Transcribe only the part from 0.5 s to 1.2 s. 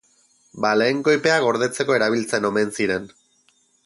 Baleen